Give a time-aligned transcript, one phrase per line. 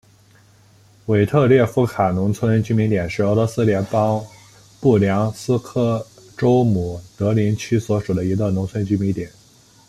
[1.05, 4.19] 韦特列夫卡农村居民点是俄罗斯联邦
[4.79, 6.03] 布良斯克
[6.35, 9.31] 州姆格林区所属的一个农村居民点。